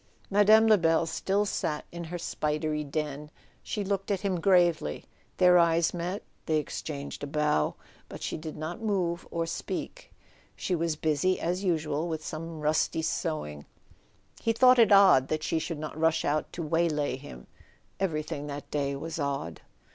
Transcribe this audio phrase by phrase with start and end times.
[0.31, 0.65] Mme.
[0.65, 3.29] Lebel still sat in her spidery den.
[3.61, 5.05] She looked at him gravely,
[5.37, 7.75] their eyes met, they exchanged a bow,
[8.09, 10.11] but she did not move or speak.
[10.55, 13.67] She was busy as usual with some rusty sewing
[14.41, 17.45] —he thought it odd that she should not rush out to waylay him.
[17.99, 19.61] Everything that day was odd.